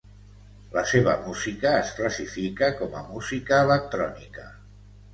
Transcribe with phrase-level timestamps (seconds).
[0.77, 4.53] La seva música es classifica com a música electrònica.